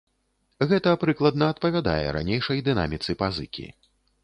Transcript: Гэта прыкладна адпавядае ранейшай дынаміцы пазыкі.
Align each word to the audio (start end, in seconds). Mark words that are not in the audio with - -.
Гэта 0.71 0.93
прыкладна 1.03 1.49
адпавядае 1.55 2.07
ранейшай 2.17 2.65
дынаміцы 2.71 3.19
пазыкі. 3.23 3.71